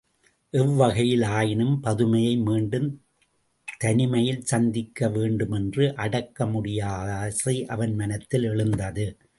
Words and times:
எவ்வகையில் 0.49 1.23
ஆயினும் 1.23 1.79
பதுமையை 1.79 2.37
மீண்டும் 2.37 3.01
தனிமையில் 3.77 4.41
சந்திக்க 4.41 5.09
வேண்டுமென்ற 5.09 5.93
அடக்க 5.95 6.45
முடியாத 6.45 7.15
ஆசை 7.15 7.65
அவன் 7.65 7.95
மனத்தில் 7.95 8.43
எழுந்தது. 8.43 9.17